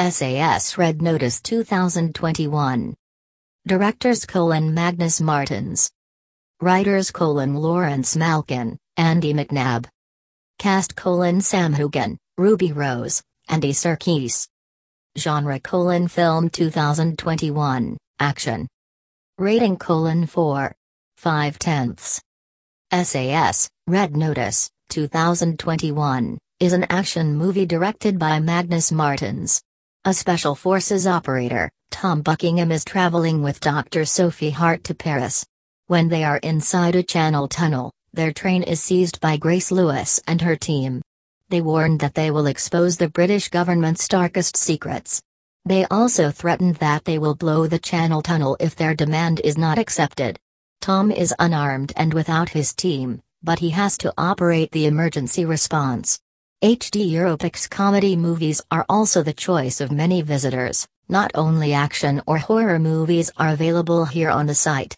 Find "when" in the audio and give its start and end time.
35.88-36.08